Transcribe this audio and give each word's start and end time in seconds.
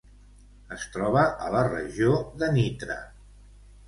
Es 0.75 0.85
troba 0.95 1.25
a 1.47 1.51
la 1.55 1.61
regió 1.67 2.15
de 2.39 2.49
Nitra. 2.57 2.97